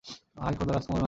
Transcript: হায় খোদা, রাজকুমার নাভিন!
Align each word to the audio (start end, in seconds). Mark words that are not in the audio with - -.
হায় 0.37 0.55
খোদা, 0.57 0.71
রাজকুমার 0.71 0.87
নাভিন! 0.87 0.99